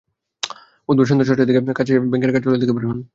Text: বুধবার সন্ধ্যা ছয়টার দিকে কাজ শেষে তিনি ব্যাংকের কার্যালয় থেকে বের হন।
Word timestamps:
বুধবার 0.89 1.07
সন্ধ্যা 1.09 1.27
ছয়টার 1.27 1.47
দিকে 1.49 1.59
কাজ 1.69 1.85
শেষে 1.87 1.99
তিনি 1.99 2.11
ব্যাংকের 2.11 2.33
কার্যালয় 2.33 2.61
থেকে 2.61 2.73
বের 2.75 2.85
হন। 2.89 2.99